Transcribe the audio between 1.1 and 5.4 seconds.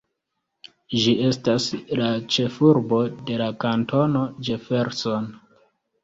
estas la ĉefurbo de la Kantono Jefferson.